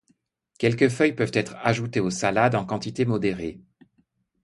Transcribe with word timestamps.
Quelques 0.57 0.89
feuilles 0.89 1.13
peuvent 1.13 1.29
être 1.35 1.55
ajoutées 1.61 1.99
aux 1.99 2.09
salades 2.09 2.55
en 2.55 2.65
quantité 2.65 3.05
modérée. 3.05 3.61